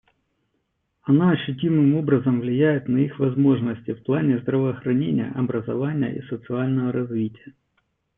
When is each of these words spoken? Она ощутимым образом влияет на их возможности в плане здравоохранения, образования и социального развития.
Она 1.03 1.29
ощутимым 1.29 1.93
образом 1.93 2.39
влияет 2.39 2.87
на 2.87 2.97
их 2.97 3.19
возможности 3.19 3.91
в 3.93 4.03
плане 4.03 4.39
здравоохранения, 4.39 5.31
образования 5.35 6.17
и 6.17 6.23
социального 6.23 6.91
развития. 6.91 7.53